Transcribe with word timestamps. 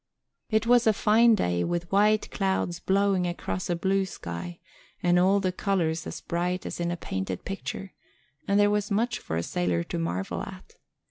It 0.49 0.65
was 0.65 0.87
a 0.87 0.93
fine 0.93 1.35
day, 1.35 1.63
with 1.63 1.91
white 1.91 2.31
clouds 2.31 2.79
blowing 2.79 3.27
across 3.27 3.69
a 3.69 3.75
blue 3.75 4.07
sky 4.07 4.57
and 5.03 5.19
all 5.19 5.39
the 5.39 5.51
colors 5.51 6.07
as 6.07 6.21
bright 6.21 6.65
as 6.65 6.79
in 6.79 6.89
a 6.89 6.97
painted 6.97 7.45
picture, 7.45 7.93
and 8.47 8.59
there 8.59 8.71
was 8.71 8.89
much 8.89 9.19
for 9.19 9.35
a 9.37 9.43
sailor 9.43 9.83
to 9.83 9.99
marvel 9.99 10.41
at. 10.41 10.73